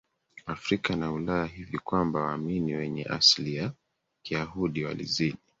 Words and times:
Afrika 0.45 0.95
na 0.95 1.11
Ulaya 1.13 1.45
hivi 1.45 1.79
kwamba 1.79 2.19
waamini 2.21 2.73
wenye 2.75 3.03
asili 3.05 3.55
ya 3.55 3.71
Kiyahudi 4.23 4.83
walizidi 4.83 5.37